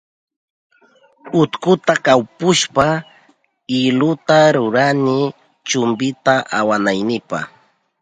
[1.41, 2.85] Utkuta kawpushpa
[3.81, 5.17] iluta rurani
[5.67, 7.39] chumpita awanaynipa.